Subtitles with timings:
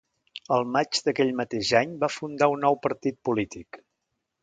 [0.55, 3.83] El maig d'aquell mateix any va fundar un nou partit polític.